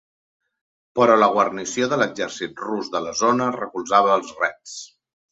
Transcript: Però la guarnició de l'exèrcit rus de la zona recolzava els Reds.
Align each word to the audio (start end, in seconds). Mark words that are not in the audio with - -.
Però 0.99 1.17
la 1.17 1.25
guarnició 1.33 1.89
de 1.91 1.99
l'exèrcit 2.01 2.63
rus 2.69 2.89
de 2.95 3.01
la 3.09 3.11
zona 3.19 3.51
recolzava 3.57 4.15
els 4.15 4.33
Reds. 4.41 4.73